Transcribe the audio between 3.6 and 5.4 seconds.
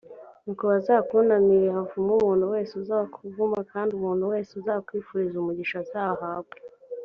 kandi umuntu wese uzakwifuriza